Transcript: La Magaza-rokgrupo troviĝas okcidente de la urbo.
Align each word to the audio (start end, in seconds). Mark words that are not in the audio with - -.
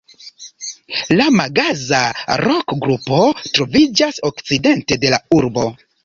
La 1.17 1.25
Magaza-rokgrupo 1.33 3.19
troviĝas 3.57 4.17
okcidente 4.31 4.97
de 5.05 5.13
la 5.15 5.21
urbo. 5.41 5.67